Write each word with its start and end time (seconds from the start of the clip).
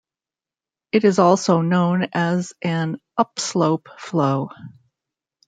It 0.91 1.03
is 1.05 1.19
also 1.19 1.61
known 1.61 2.07
as 2.11 2.53
an 2.63 2.99
upslope 3.19 3.87
flow. 3.99 4.49